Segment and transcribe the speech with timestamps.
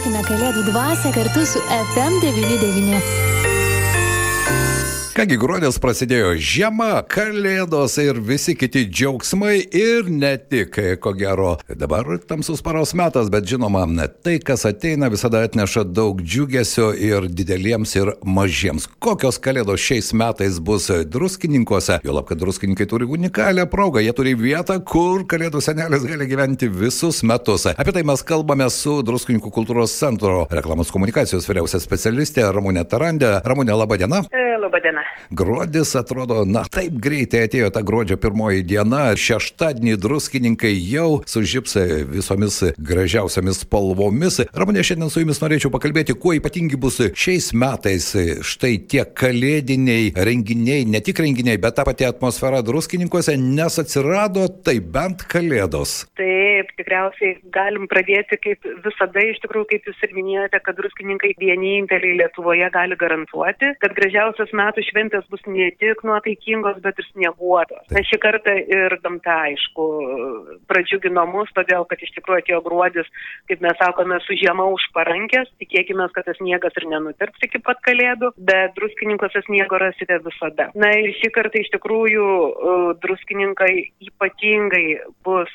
[0.00, 3.39] Šveskime Kalėdų dvasę kartu su FM99.
[5.20, 12.06] Kągi gruodis prasidėjo žiema, kalėdos ir visi kiti džiaugsmai ir ne tik, ko gero, dabar
[12.24, 13.82] tamsus paros metas, bet žinoma,
[14.24, 18.86] tai, kas ateina, visada atneša daug džiugesio ir dideliems ir mažiems.
[18.96, 24.32] Kokios kalėdos šiais metais bus druskininkose, jo lab, kad druskininkai turi unikalią progą, jie turi
[24.40, 27.68] vietą, kur kalėdų senelis gali gyventi visus metus.
[27.74, 33.36] Apie tai mes kalbame su Druskininkų kultūros centro reklamos komunikacijos vyriausia specialistė Ramūnė Tarandė.
[33.44, 34.24] Ramūnė, laba diena.
[34.32, 34.39] E,
[34.70, 35.02] laba diena.
[35.30, 41.76] Gruodis atrodo, na taip greitai atėjo ta gruodžio pirmoji diena, šeštadienį druskininkai jau sužips
[42.10, 44.40] visomis gražiausiamis spalvomis.
[44.54, 48.12] Ramonė, šiandien su jumis norėčiau pakalbėti, kuo ypatingi bus šiais metais
[48.46, 54.78] štai tie kalėdiniai renginiai, ne tik renginiai, bet ta pati atmosfera druskininkuose, nes atsirado tai
[54.80, 56.04] bent kalėdos.
[56.20, 62.18] Taip, tikriausiai galim pradėti kaip visada, iš tikrųjų, kaip jūs ir minėjote, kad druskininkai vieninteliai
[62.20, 67.84] Lietuvoje gali garantuoti, kad gražiausias metų šventės bus ne tik nuotaikingos, bet ir snieguotos.
[67.94, 69.86] Na šį kartą ir gamta, aišku,
[70.70, 73.08] pradžiugino mus, todėl, kad iš tikrųjų atėjo gruodis,
[73.50, 75.50] kaip mes sakome, su žiema už parankės.
[75.62, 80.70] Tikėkime, kad tas sniegas ir nenutirps iki pat kalėdų, bet druskininkose sniego rasite visada.
[80.78, 82.26] Na ir šį kartą iš tikrųjų
[83.02, 83.72] druskininkai
[84.10, 84.84] ypatingai
[85.26, 85.52] bus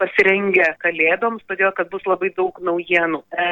[0.00, 3.22] pasirengę kalėdoms, todėl, kad bus labai daug naujienų.
[3.30, 3.48] E,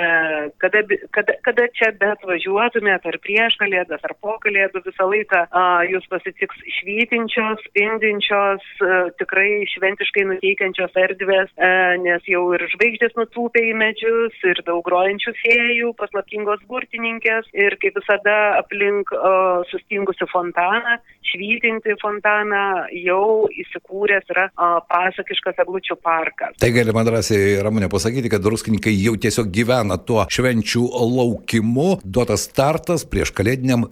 [0.63, 0.83] kada,
[1.15, 6.05] kada, kada čia bet važiuotumėte, ar prieš kalėdas, ar po kalėdų, visą laiką a, jūs
[6.11, 13.75] pasitiks švytinčios, spindinčios, a, tikrai šventiškai nuteikiančios erdvės, a, nes jau ir žvaigždės nutūpė į
[13.79, 20.99] medžius, ir daug grojančių fėjų, paslaptingos burtininkės, ir kaip visada aplink a, sustingusi fontaną,
[21.33, 26.57] švytinti fontaną jau įsikūręs yra a, pasakiškas eglučių parkas.
[26.63, 33.07] Tai galima drąsiai, Ramūnė, pasakyti, kad druskininkai jau tiesiog gyvena tuo švenčių laukimu, duotas startas
[33.09, 33.87] prieš kalėdiniam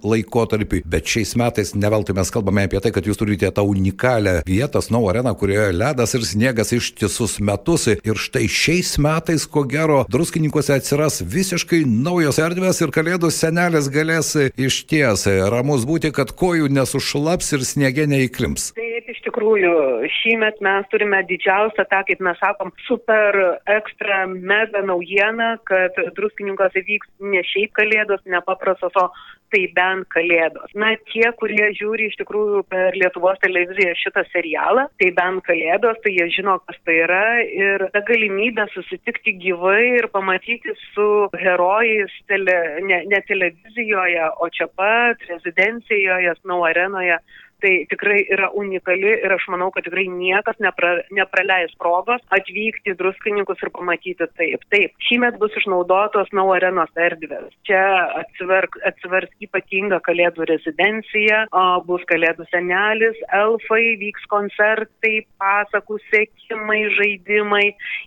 [0.60, 4.80] laikotarpiui, bet šiais metais neveltui mes kalbame apie tai, kad jūs turite tą unikalią vietą,
[4.80, 7.88] Snow Arena, kurioje ledas ir sniegas ištisus metus.
[7.88, 14.36] Ir štai šiais metais, ko gero, druskininkuose atsiras visiškai naujos erdvės ir kalėdų senelis galės
[14.56, 18.72] iš ties ramus būti, kad kojų nesušlaps ir sniegė neįklimps.
[18.76, 19.72] Taip, iš tikrųjų,
[20.20, 23.36] šįmet mes turime didžiausią tą, kaip mes sakom, super
[23.70, 29.08] ekstra mega naujieną, kad druskininkose vyks ne šiaip kalėdos, nepaprastos, o
[29.50, 30.70] tai bent kalėdos.
[30.78, 36.14] Na, tie, kurie žiūri iš tikrųjų per Lietuvos televiziją šitą serialą, tai bent kalėdos, tai
[36.14, 42.58] jie žino, kas tai yra ir ta galimybė susitikti gyvai ir pamatyti su herojais tele,
[42.86, 47.18] ne, ne televizijoje, o čia pat rezidencijoje, Snow arenoje
[47.62, 52.98] tai tikrai yra unikali ir aš manau, kad tikrai niekas nepra, nepraleis progos atvykti į
[53.00, 54.64] druskininkus ir pamatyti taip.
[54.72, 57.50] Taip, šįmet bus išnaudotos Nau arenos erdvės.
[57.66, 57.80] Čia
[58.20, 67.64] atsiverk, atsivers ypatinga kalėdų rezidencija, o, bus kalėdų senelis, elfai, vyks koncertai, pasakų sėkimai, žaidimai,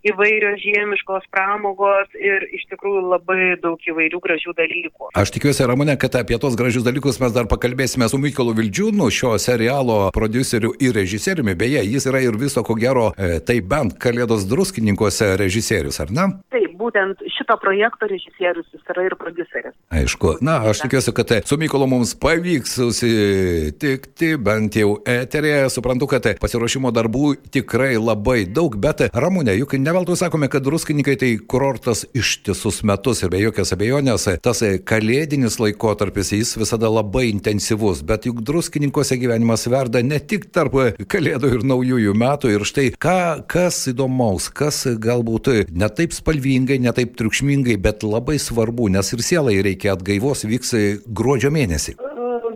[0.09, 5.11] įvairios žiemiškos pramogos ir iš tikrųjų labai daug įvairių gražių dalykų.
[5.19, 9.42] Aš tikiuosi, Ramūne, kad apie tos gražius dalykus mes dar pakalbėsime su Mykolu Vildžiūnu, šios
[9.43, 11.55] serialo produceriu ir režisieriumi.
[11.59, 13.09] Beje, jis yra ir viso ko gero,
[13.47, 16.29] tai bent Kalėdos druskininkose režisierius, ar ne?
[16.53, 19.75] Taip, būtent šito projekto režisierius jis yra ir produceris.
[19.93, 25.71] Aišku, na, aš tikiuosi, kad su Mykolu mums pavyks susitikti bent jau eterėje.
[25.73, 31.31] Suprantu, kad pasiruošimo darbų tikrai labai daug, bet Ramūnė, juk neveltui sakome, kad druskininkai tai
[31.39, 38.27] kurortas ištisus metus ir be jokios abejonės tas kalėdinis laikotarpis jis visada labai intensyvus, bet
[38.27, 40.75] juk druskininkose gyvenimas verda ne tik tarp
[41.11, 47.77] kalėdų ir naujųjų metų ir štai ką, kas įdomaus, kas galbūt netaip spalvingai, netaip triukšmingai,
[47.81, 50.75] bet labai svarbu, nes ir sielai reikia atgaivos, vyks
[51.07, 51.97] gruodžio mėnesį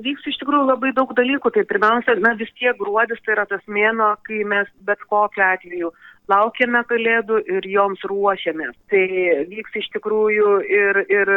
[0.04, 1.52] vyks iš tikrųjų labai daug dalykų.
[1.54, 5.92] Tai pirmiausia, na vis tiek gruodis tai yra tas mėno, kai mes bet kokiu atveju
[6.32, 8.76] laukiame kalėdų ir joms ruošiamės.
[8.92, 9.04] Tai
[9.52, 11.32] vyks iš tikrųjų ir, ir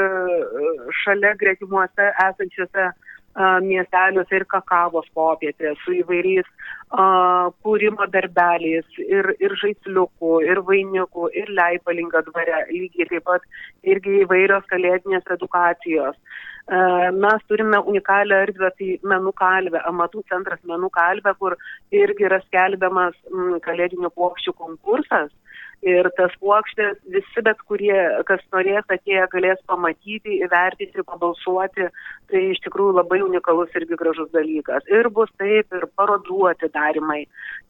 [1.04, 2.90] šalia gretimuose esančiose
[3.38, 11.48] miesteliuose ir kakavos popietė su įvairiais uh, kūrimo darbeliais ir, ir žaisliukų, ir vainikų, ir
[11.48, 13.42] leipalinga dvare, lygiai taip pat
[13.82, 16.16] irgi įvairios kalėdinės edukacijos.
[16.70, 21.56] Uh, mes turime unikalią erdvę, tai menų kalvė, amatų centras menų kalvė, kur
[21.90, 25.30] irgi yra skelbiamas mm, kalėdinių plokščių konkursas
[25.80, 27.96] Ir tas plokštės visi bet kurie,
[28.28, 31.86] kas norės atėję, galės pamatyti, įvertinti, pabalsuoti.
[32.30, 34.84] Tai iš tikrųjų labai unikalus irgi gražus dalykas.
[34.92, 37.22] Ir bus taip, ir parodų atidarimai.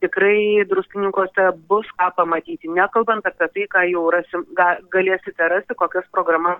[0.02, 2.72] Tikrai druskininkose bus ką pamatyti.
[2.74, 6.58] Nekalbant apie tai, ką jau rasim, ga, galėsite rasti, kokias programas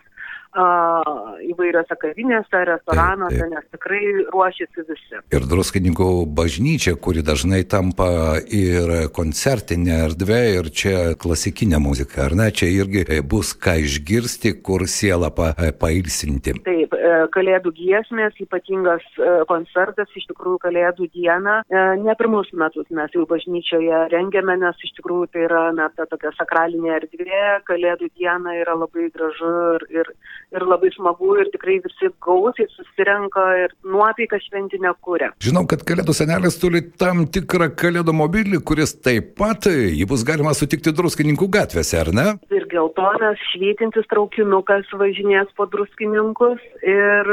[0.54, 4.00] uh, įvairiose kavinėse, restoranuose, nes tikrai
[4.30, 5.20] ruošiasi visi.
[5.34, 11.39] Ir druskininkų bažnyčia, kuri dažnai tampa ir koncertinė erdvė, ir čia klasikinė
[11.80, 12.50] muzika, ar ne?
[12.50, 16.54] Čia irgi bus ką išgirsti, kur sielą pa, pailsinti.
[16.64, 16.94] Taip,
[17.34, 19.04] kalėdų giesmės, ypatingas
[19.48, 21.56] koncertas, iš tikrųjų kalėdų dieną.
[22.04, 26.32] Ne pirmus metus mes jau bažnyčioje rengiame, nes iš tikrųjų tai yra na, ta tokia
[26.38, 30.12] sakralinė erdvė, kalėdų diena yra labai gražu ir, ir,
[30.56, 35.32] ir labai smagu ir tikrai visi gausiai susirenka ir nuotaiką šventinę kūrė.
[35.44, 40.54] Žinau, kad kalėdų senelis turi tam tikrą kalėdų mobilį, kuris taip pat jį bus galima
[40.56, 40.92] sutikti
[41.30, 42.26] druskininkų gatvėse, ar ne?
[42.50, 47.30] Ir geltonas švytintis traukinukas važinės po druskininkus ir,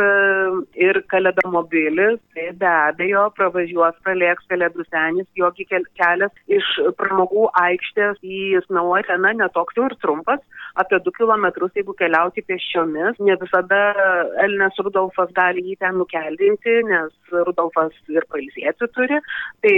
[0.75, 6.65] ir kalėdų mobilis, tai be abejo pravažiuos, pralėks kalėdų senis, jogi kelias iš
[6.97, 10.41] pramogų aikštės į Snau areną netoks jau ir trumpas,
[10.75, 13.17] apie 2 km, jeigu keliauti pėsčiomis.
[13.19, 13.81] Ne visada
[14.43, 19.21] Elnes Rudolfas gali jį ten nukeldinti, nes Rudolfas ir pailsėti turi.
[19.61, 19.77] Tai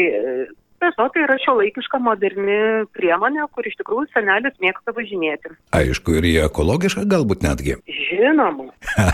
[0.80, 2.60] Tiesiog tai yra šio laikiška moderni
[2.96, 5.52] priemonė, kur iš tikrųjų senelis mėgsta važinėti.
[5.76, 7.76] Aišku, ir ekologiška galbūt netgi.
[8.20, 8.66] Žinoma,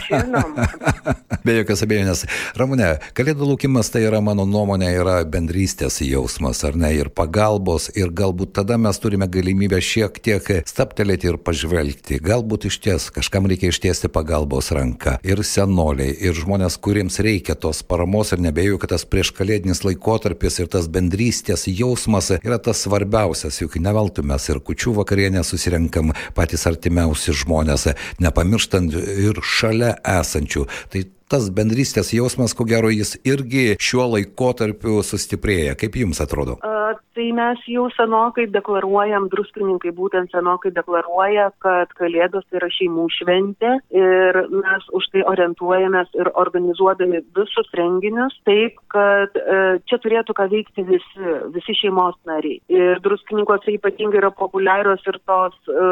[0.07, 0.65] žinoma.
[1.45, 2.23] Be jokios abejonės.
[2.57, 2.87] Ramūne,
[3.17, 8.55] kalėdų laukimas tai yra, mano nuomonė, yra bendrystės jausmas, ar ne, ir pagalbos, ir galbūt
[8.57, 12.17] tada mes turime galimybę šiek tiek staptelėti ir pažvelgti.
[12.25, 15.19] Galbūt iš ties kažkam reikia ištiesti pagalbos ranką.
[15.27, 20.71] Ir senoliai, ir žmonės, kuriems reikia tos paramos, ir nebejoju, kad tas prieškalėdinis laikotarpis ir
[20.73, 27.37] tas bendrystės jausmas yra tas svarbiausias, juk neveltui mes ir kučių vakarienę susirenkam patys artimiausi
[27.37, 27.91] žmonės,
[28.23, 30.65] nepamirštant ir šalia esančių.
[30.93, 35.73] Tai tas bendrystės jausmas, ko gero, jis irgi šiuo laikotarpiu sustiprėja.
[35.79, 36.57] Kaip jums atrodo?
[36.65, 43.73] A, tai mes jau senokai deklaruojam, druskininkai būtent senokai deklaruoja, kad Kalėdos yra šeimų šventė
[43.95, 49.59] ir mes už tai orientuojamės ir organizuodami visus renginius taip, kad e,
[49.89, 52.61] čia turėtų ką veikti visi, visi šeimos nariai.
[52.69, 55.89] Ir druskininkose ypatingai yra populiarios ir tos e,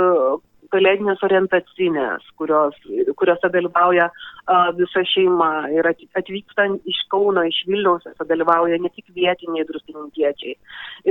[0.73, 2.77] kalėdinės orientacinės, kurios,
[3.19, 9.67] kuriuose dalyvauja a, visa šeima ir atvyksta iš Kauno, iš Vilniaus, dalyvauja ne tik vietiniai
[9.69, 10.57] druskininkiečiai.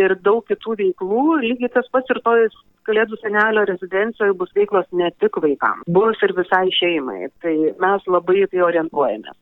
[0.03, 5.07] Ir daug kitų veiklų, lygiai tas pats ir tojas Kalėdų senelio rezidencijoje bus veiklos ne
[5.23, 7.29] tik vaikams, bus ir visai šeimai.
[7.45, 7.53] Tai
[7.85, 9.37] mes labai tai orientuojamės.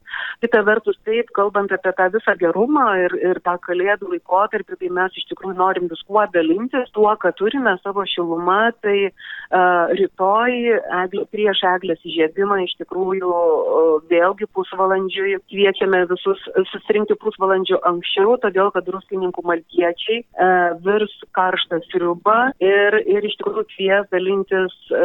[0.45, 5.17] Kita vertus, taip, kalbant apie tą visą gerumą ir, ir tą kalėdų laikotarpį, tai mes
[5.17, 8.61] iš tikrųjų norim viskuo dalintis tuo, ką turime savo šilumą.
[8.85, 10.53] Tai uh, rytoj
[11.07, 13.31] eglė, prieš eglės įžiebimą iš tikrųjų
[14.11, 16.43] vėlgi pusvalandžiui kviečiame visus
[16.73, 23.67] susirinkti pusvalandžiu anksčiau, todėl kad druskininkų maltiečiai uh, virs karštą sriubą ir, ir iš tikrųjų
[23.71, 25.01] kvies dalintis e,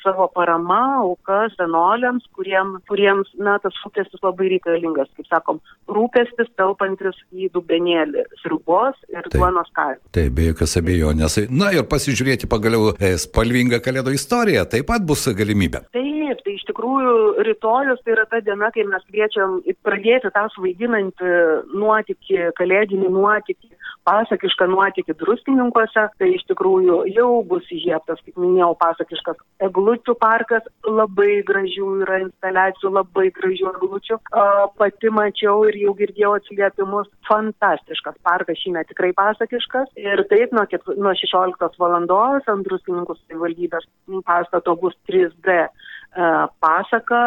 [0.00, 5.60] savo parama, auka senoliams, kuriem, kuriems, na, tas rūpestis labai reikalingas, kaip sakom,
[5.90, 10.00] rūpestis telpantis į dubenėlį sriubos ir duonos kainą.
[10.14, 11.38] Taip, be jokios abejonės.
[11.52, 15.84] Na ir pasižiūrėti pagaliau e, spalvingą kalėdų istoriją taip pat bus galimybė.
[15.94, 21.32] Taip, tai iš tikrųjų rytojus tai yra ta diena, kai mes kviečiam pradėti tą suvaidinantį
[21.74, 23.70] nuotikį, kalėdinį nuotikį,
[24.08, 31.40] pasakišką nuotikį druskininkuose, tai iš tikrųjų jau bus įžiebtas, kaip minėjau, pasakiškas eglučių parkas, labai
[31.48, 34.20] gražių yra instaliacijų, labai gražių eglučių.
[34.80, 39.90] Pati mačiau ir jau girdėjau atsiliepimus, fantastiškas parkas šįmet tikrai pasakiškas.
[40.00, 40.66] Ir taip nuo,
[40.98, 43.88] nuo 16 valandos ant druskininkų savivaldybės
[44.28, 45.64] pastato bus 3D
[46.60, 47.20] pasaka,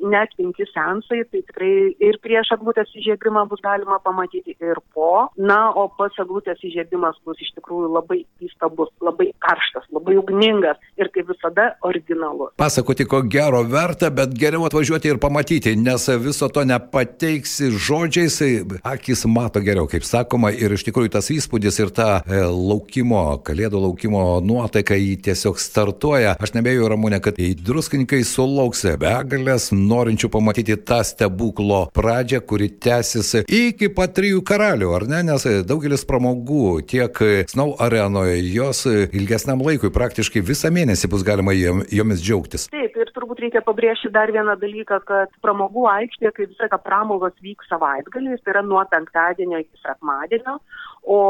[0.00, 5.28] net penki sensai, tai tikrai ir prieš aglutės įžiebimą bus galima pamatyti ir po.
[5.36, 11.10] Na, o pats aglutės įžiebimas bus iš tikrųjų labai įstabus, labai karštas, labai ugningas ir
[11.12, 12.54] kaip visada originalus.
[12.60, 18.40] Pasakoti, ko gero verta, bet geriau atvažiuoti ir pamatyti, nes viso to nepateiksi žodžiais,
[18.86, 23.84] akis mato geriau, kaip sakoma, ir iš tikrųjų tas įspūdis ir ta e, laukimo, kalėdų
[23.84, 26.36] laukimo nuotaika jį tiesiog startuoja.
[26.40, 32.68] Aš nebejoju, Ramūnė, kad į drus druskininkai sulauks begalės norinčių pamatyti tą stebuklo pradžią, kuri
[32.70, 35.22] tęsis iki pat trijų karalių, ar ne?
[35.26, 37.10] Nes daugelis pramogų tiek
[37.50, 42.68] Snow arenoje, jos ilgesniam laikui, praktiškai visą mėnesį bus galima jomis džiaugtis.
[42.70, 47.34] Taip, ir turbūt reikia pabrėžti dar vieną dalyką, kad pramogų aikštė, kaip visą, kad pramogos
[47.42, 50.60] vyks savaitgaliais, tai yra nuo penktadienio iki sekmadienio,
[51.02, 51.20] o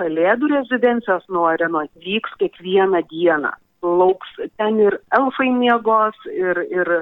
[0.00, 3.52] kalėdų rezidencijos nuo arenos vyks kiekvieną dieną.
[3.86, 6.92] Lauks ten ir elfai miegos, ir, ir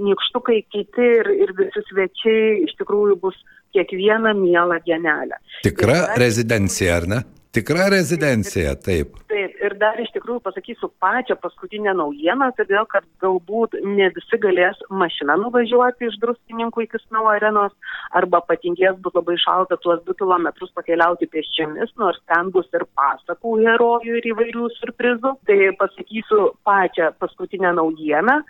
[0.00, 3.36] nykštukai kiti, ir, ir visi svečiai iš tikrųjų bus
[3.76, 5.38] kiekvieną mielą dienelę.
[5.66, 7.20] Tikra rezidencija, ar ne?
[7.50, 9.16] Tikra rezidencija, taip.
[9.30, 14.78] Taip, ir dar iš tikrųjų pasakysiu pačią paskutinę naujieną, todėl kad galbūt ne visi galės
[15.02, 17.74] mašiną nuvažiuoti iš druskininkų iki Snau arenos,
[18.14, 20.46] arba patingės bus labai šalta tuos 2 km
[20.78, 25.34] pakeliauti pėsčiomis, nors ten bus ir pasakų herojų ir įvairių surprizų.
[25.50, 28.44] Tai pasakysiu pačią paskutinę naujieną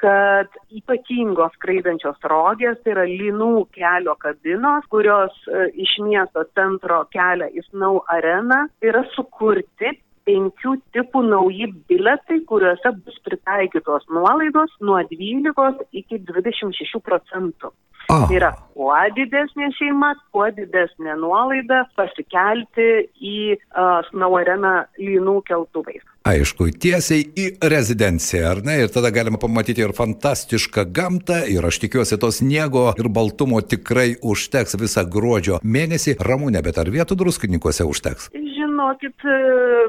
[0.00, 7.50] kad ypatingos skraidančios rogės, tai yra linų kelio kabinos, kurios e, iš miesto centro kelia
[7.52, 9.92] į Snau areną, yra sukurti
[10.28, 17.72] penkių tipų nauji biletai, kuriuose bus pritaikytos nuolaidos nuo 12 iki 26 procentų.
[18.10, 18.24] Oh.
[18.26, 26.04] Tai yra, kuo didesnė šeima, kuo didesnė nuolaida pasikelti į uh, Snau areną lynų keltuvais.
[26.20, 28.74] Aišku, tiesiai į rezidenciją, ar ne?
[28.82, 34.18] Ir tada galima pamatyti ir fantastišką gamtą, ir aš tikiuosi, tos sniego ir baltumo tikrai
[34.20, 36.18] užteks visą gruodžio mėnesį.
[36.20, 38.28] Ramūne, bet ar vietų druskininkose užteks?
[38.60, 39.24] Žinokit,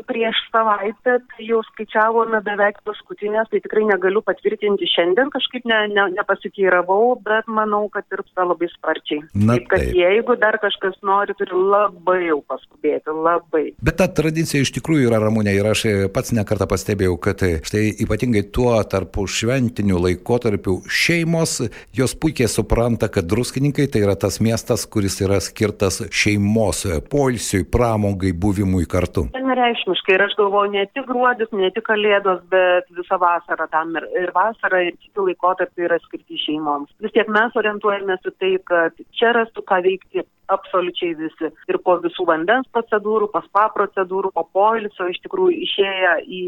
[0.08, 6.06] prieš savaitę tai jau skaičiavome beveik paskutinės, tai tikrai negaliu patvirtinti šiandien, kažkaip ne, ne,
[6.16, 9.26] nepasikeiravau, bet manau, kad tirpsta labai sparčiai.
[9.36, 13.64] Na, taip, kad jeigu dar kažkas nori, turi labai jau paskubėti, labai.
[13.84, 15.84] Bet ta tradicija iš tikrųjų yra ramūnė ir aš
[16.16, 21.58] pats nekartą pastebėjau, kad štai ypatingai tuo tarpu šventiniu laikotarpiu šeimos,
[21.98, 28.32] jos puikiai supranta, kad druskininkai tai yra tas miestas, kuris yra skirtas šeimos poilsiui, pramogai,
[28.32, 28.61] buvimui
[28.92, 29.26] kartu.
[29.36, 34.08] Vienareikšmiškai ir aš galvoju, ne tik gruodis, ne tik kalėdos, bet visą vasarą tam ir,
[34.24, 36.92] ir vasarą, ir kiti laikotarpiai yra skirti šeimoms.
[37.04, 41.52] Vis tiek mes orientuojamės į tai, kad čia rastų ką veikti absoliučiai visi.
[41.72, 46.42] Ir po visų vandens procedūrų, po spa procedūrų, po poilsio iš tikrųjų išėję į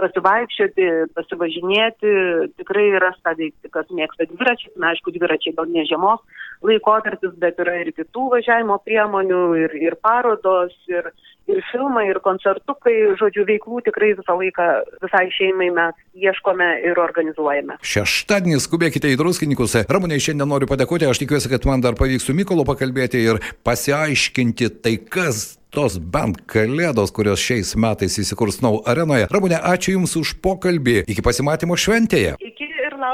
[0.00, 2.16] pasivaikščioti, pasivažinėti,
[2.60, 4.74] tikrai yra ką veikti, kas mėgsta dviračiai.
[4.80, 6.22] Na, aišku, dviračiai gal ne žiemos
[6.64, 11.10] laikotarpis, bet yra ir kitų važiavimo priemonių, ir, ir parodos, ir,
[11.50, 14.68] ir filmai, ir koncertukai, žodžiu, veiklų tikrai visą laiką
[15.04, 17.78] visai šeimai mes ieškome ir organizuojame.
[17.84, 19.76] Šeštadienį skubėkite į druskininkus.
[19.90, 24.70] Ramūnai, šiandien noriu padėkoti, aš tikiuosi, kad man dar pavyks su Mykolu pakalbėti ir pasiaiškinti
[24.82, 29.28] tai, kas tos bent kalėdos, kurios šiais metais įsikurs Nau arenoje.
[29.32, 31.02] Ramūne, ačiū Jums už pokalbį.
[31.10, 32.36] Iki pasimatymo šventėje.
[32.40, 32.65] Iki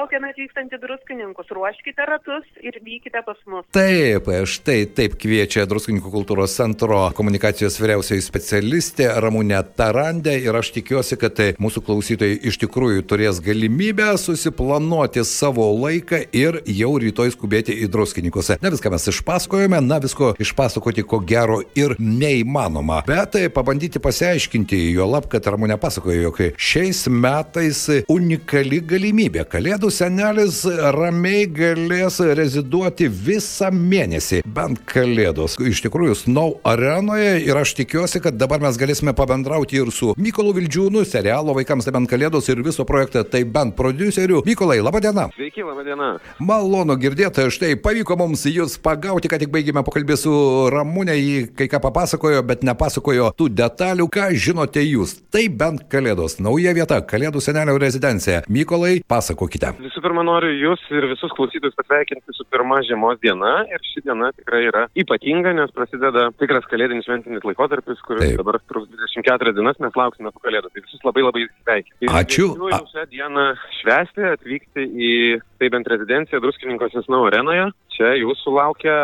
[0.03, 1.51] laukiame atvykstantį druskininkus.
[1.55, 3.67] Ruoškite ratus ir vykite pas mus.
[3.75, 11.19] Taip, štai taip kviečia Druskininkų kultūros centro komunikacijos vyriausioji specialistė Ramūnė Tarandė ir aš tikiuosi,
[11.21, 17.91] kad mūsų klausytojai iš tikrųjų turės galimybę susiplanuoti savo laiką ir jau rytoj skubėti į
[17.93, 18.57] Druskininkus.
[18.63, 25.07] Ne viską mes išpasakojome, na visko išpasakoti ko gero ir neįmanoma, bet pabandyti pasiaiškinti, jo
[25.15, 29.47] lab, kad Ramūnė pasakojo, jog šiais metais unikali galimybė.
[29.53, 30.63] Kalėdų senelis
[30.97, 35.55] ramiai galės reziduoti visą mėnesį, bent kalėdos.
[35.61, 40.57] Iš tikrųjų, Snow arenoje ir aš tikiuosi, kad dabar mes galėsime pabendrauti ir su Mykolu
[40.57, 44.43] Vildžiūnu, serialo vaikams tai bent kalėdos ir viso projekto tai bent produceriu.
[44.49, 45.29] Mykolai, laba diena.
[45.37, 46.11] Sveiki, laba diena.
[46.43, 50.35] Malonu girdėti, štai pavyko mums jūs pagauti, ką tik baigėme pokalbį su
[50.75, 55.21] Ramūnė, jį kai ką papasakojo, bet nepasakojo tų detalių, ką žinote jūs.
[55.33, 58.43] Tai bent kalėdos, nauja vieta, Kalėdų senelio rezidencija.
[58.49, 59.75] Mykolai, pasakokite.
[59.83, 63.55] Visų pirma, noriu Jūs ir visus klausytojus pasveikinti su pirma žiemos diena.
[63.73, 68.39] Ir ši diena tikrai yra ypatinga, nes prasideda tikras kalėdinis šventinis laikotarpis, kuris Taip.
[68.43, 70.73] dabar truks 24 dienas, mes lauksime po kalėdų.
[70.73, 72.13] Tai visus labai labai sveikinu.
[72.13, 72.43] Ačiū.
[72.53, 73.45] kviečiu A- jau šią dieną
[73.81, 75.13] švęsti, atvykti į
[75.59, 77.71] tai bent rezidenciją Druskininkos Nesnau arenoje.
[77.97, 78.97] Čia jūsų laukia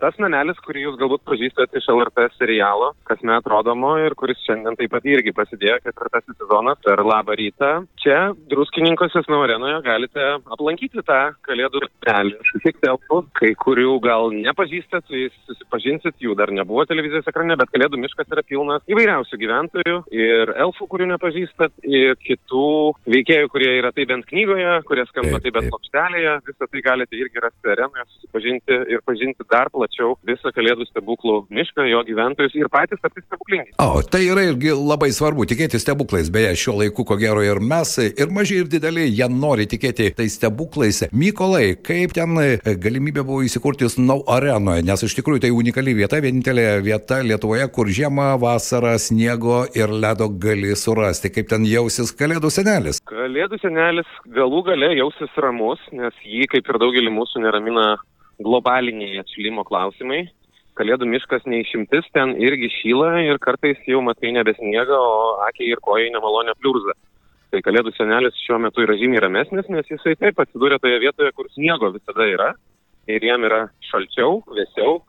[0.00, 4.92] tas namelis, kurį jūs galbūt pažįstate iš LRT serialo, kasmet rodomo ir kuris šiandien taip
[4.94, 7.70] pat irgi prasidėjo ketvirtasis sezonas per labą rytą.
[8.02, 8.18] Čia
[8.50, 15.18] druskininkose Snow arenoje galite aplankyti tą kalėdų ratelį, susitikti elfų, kai kurių gal nepažįstat, su
[15.18, 20.54] jais susipažinsit, jų dar nebuvo televizijos ekrane, bet kalėdų miškas yra pilnas įvairiausių gyventojų ir
[20.66, 22.66] elfų, kurių nepažįstat, ir kitų
[23.10, 27.18] veikėjų, kurie yra tai bent knygoje, kurie skamba Taip, tai bent plokštelėje, visą tai galite
[27.18, 29.89] irgi rasti arenoje, susipažinti ir pažinti dar plačiau
[30.26, 33.74] visą kalėdų stebuklų mišką, jo gyventojus ir patys tapti stebuklingi.
[33.82, 36.30] O, tai yra irgi labai svarbu tikėti stebuklais.
[36.32, 40.36] Beje, šiuo laiku, ko gero, ir mes, ir maži, ir dideli, jie nori tikėti tais
[40.38, 41.02] stebuklais.
[41.12, 46.20] Mykolai, kaip ten e, galimybė buvo įsikurti Snow arenoje, nes iš tikrųjų tai unikali vieta,
[46.22, 51.32] vienintelė vieta Lietuvoje, kur žiemą, vasarą, sniego ir ledo gali surasti.
[51.34, 53.02] Kaip ten jausis Kalėdų senelis?
[53.10, 57.86] Kalėdų senelis galų gale jausis ramus, nes jį, kaip ir daugelį mūsų, neramina
[58.44, 60.24] globaliniai atšilimo klausimai.
[60.78, 66.12] Kalėdų miškas neišimtis, ten irgi šyla ir kartais jau matai nebesniega, o akiai ir kojai
[66.14, 66.96] nemalonė pliurza.
[67.50, 71.50] Tai Kalėdų senelis šiuo metu yra žymiai ramesnis, nes jisai taip atsidūrė toje vietoje, kur
[71.50, 72.52] sniego visada yra
[73.10, 75.00] ir jam yra šalčiau, vėsiau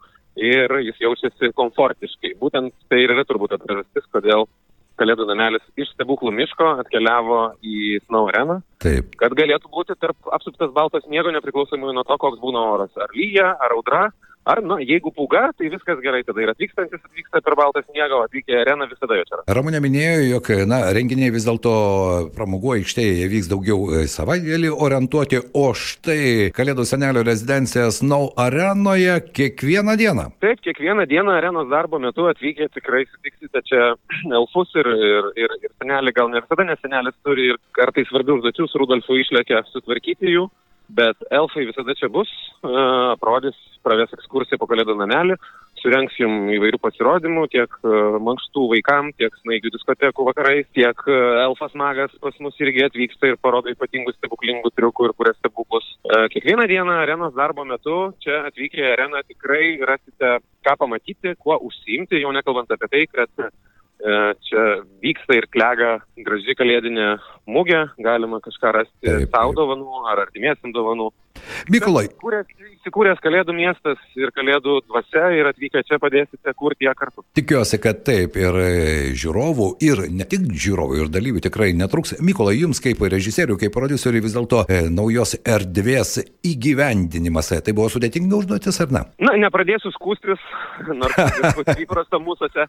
[0.41, 2.33] ir jis jaučiasi komfortiškai.
[2.41, 4.47] Būtent tai ir yra turbūt priežastis, kodėl
[5.01, 9.15] Kalėdų namelis iš stebuklų miško atkeliavo į Snow Arena, Taip.
[9.17, 12.91] kad galėtų būti tarp apsuptas balto sniego nepriklausomai nuo to, koks būna oras.
[13.01, 14.03] Ar lyja, ar audra,
[14.49, 18.25] ar, na, jeigu pūga, tai viskas gerai, tada ir atvykstantis atvyksta per baltą sniegą, o
[18.27, 19.41] atvykę į areną visada čia yra.
[19.57, 21.73] Ramunė minėjo, jog na, renginiai vis dėlto
[22.35, 29.97] pramogų aikštėje vyks daugiau e, savaitgalį orientuoti, o štai Kalėdų senelio rezidencija Snow arenoje kiekvieną
[29.99, 30.27] dieną.
[30.43, 33.91] Taip, kiekvieną dieną arenos darbo metu atvykę tikrai sutiksite čia
[34.39, 38.39] elfus ir, ir, ir, ir senelį, gal ne visada, nes senelis turi ir kartais svarbių
[38.39, 40.47] užduočių su Rudolfu išlėkia sutvarkyti jų,
[40.95, 42.29] bet elfai visada čia bus,
[42.63, 42.71] e,
[43.15, 45.37] aprodys, praves ekskursiją po kalėdų namelį,
[45.81, 47.93] surenks jums įvairių pasirodymų, tiek e,
[48.27, 53.39] mankštų vaikam, tiek snaigių diskotekų vakarais, tiek e, elfas magas pas mus irgi atvyksta ir
[53.41, 55.87] parodo ypatingų stebuklingų triukų ir kuria stebuklus.
[56.35, 62.21] Kiekvieną dieną arenos darbo metu čia atvykę į areną tikrai rasite ką pamatyti, kuo užsiimti,
[62.21, 63.51] jau nekalbant apie tai, kad
[64.47, 64.61] čia
[65.11, 65.91] vyksta ir klega
[66.25, 67.07] graži kalėdinė
[67.49, 69.59] mūgė, galima kažką rasti Taip, savo taip.
[69.59, 71.11] dovanų ar artimiesiam dovanų.
[71.71, 72.07] Mykolai,
[72.81, 77.21] Įsikūręs, kalėdų miestas ir kalėdų dvasia ir atvykę čia padėsite kurti ją kartu.
[77.37, 78.69] tikiuosi, kad taip ir e,
[79.21, 82.15] žiūrovų, ir ne tik žiūrovų, ir dalyvių tikrai netruks.
[82.25, 87.91] Mykolai, jums kaip režisieriui, kaip prodiuseriui vis dėlto e, naujos erdvės įgyvendinimas, e, tai buvo
[87.93, 89.03] sudėtinga užduotis ar ne?
[89.21, 90.41] Na, nepradėsiu skūstis,
[90.89, 92.65] nors įprasta mūsųse.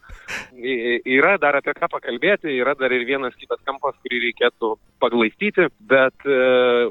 [0.61, 6.29] Yra dar apie ką pakalbėti, yra dar ir vienas kitas kampas, kurį reikėtų paglaistyti, bet
[6.29, 6.37] e,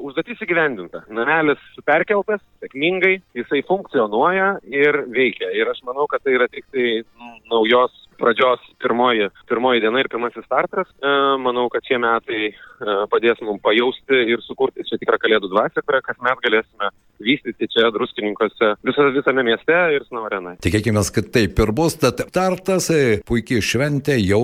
[0.03, 1.07] užduotis įgyvendinta.
[1.15, 5.51] Namelis perkeltas sėkmingai, jisai funkcionuoja ir veikia.
[5.57, 10.11] Ir aš manau, kad tai yra tik tai mm, naujos pradžios pirmoji, pirmoji diena ir
[10.13, 10.91] pirmasis startas.
[11.03, 12.55] E, manau, kad šie metai e,
[13.13, 18.75] padės mums pajausti ir sukurti čia tikrą kalėdų dvasę, kurią kasmet galėsime vystyti čia druskininkose
[18.87, 20.59] visą, visame mieste ir Snavarenoje.
[20.65, 21.97] Tikėkime, kad taip ir bus.
[22.03, 24.43] Tad startas, e, puikiai šventė jau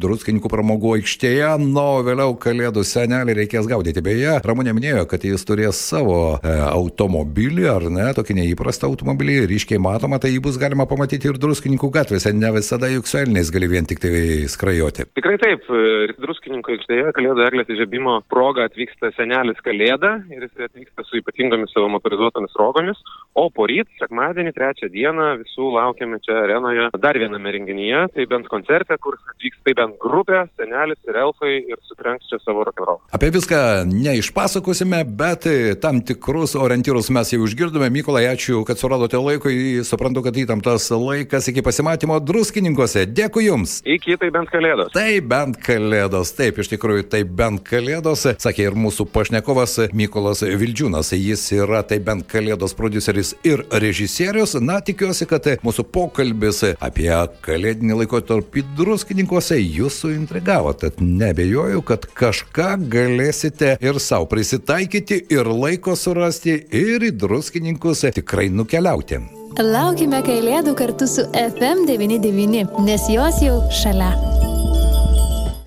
[0.00, 4.04] druskininkų pramogų aikštėje, nu, o vėliau kalėdų senelį reikės gaudyti.
[4.04, 9.80] Beje, Ramonė minėjo, kad jis turės savo e, automobilį, ar ne, tokį neįprastą automobilį, ryškiai
[9.82, 13.68] matoma, tai jį bus galima pamatyti ir druskininkų gatvėse, ne visada juk su elniais gali
[13.70, 15.06] vien tik tai skrajoti.
[15.18, 15.66] Tikrai taip,
[16.22, 21.90] druskininkų aikštėje Kalėdų eglės įžiebimo proga atvyksta senelis Kalėda ir jis atvyksta su ypatingomis savo
[21.94, 23.00] motorizuotomis rogomis,
[23.36, 28.48] o po ryt, sekmadienį, trečią dieną visų laukiame čia arenoje dar viename renginyje, tai bent
[28.50, 33.02] koncerte, kur atvyks tai bent grupė, senelis ir elfai ir sutrenks čia savo rock'n'roll.
[33.16, 35.46] Apie viską neišpasakosime, bet
[35.82, 37.90] tam tikrus orientyrus mes jau išgirdome.
[37.92, 39.52] Mykolai, ačiū, kad suradote laiko.
[39.86, 42.95] Suprantu, kad įtemptas laikas iki pasimatymo druskininkose.
[43.04, 43.78] Dėkui Jums.
[43.84, 44.92] Iki tai bent Kalėdos.
[44.96, 51.12] Tai bent kalėdos, taip, iš tikrųjų, tai bent kalėdos, sakė ir mūsų pašnekovas Mykolas Vildžiūnas.
[51.16, 54.56] Jis yra tai bent kalėdos produceris ir režisierius.
[54.62, 57.12] Na, tikiuosi, kad mūsų pokalbis apie
[57.46, 60.72] kalėdinį laikotarpį druskininkose jūs suintrigavo.
[60.80, 68.48] Tad nebejoju, kad kažką galėsite ir savo prisitaikyti, ir laiko surasti, ir į druskininkus tikrai
[68.52, 69.35] nukeliauti.
[69.56, 74.10] Laukime kalėdų kartu su FM99, nes jos jau šalia.